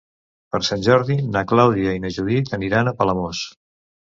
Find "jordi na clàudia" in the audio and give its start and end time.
0.87-1.93